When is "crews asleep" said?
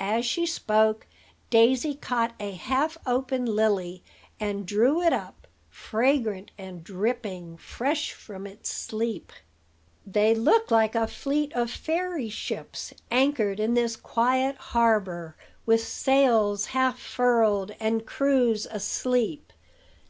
18.04-19.54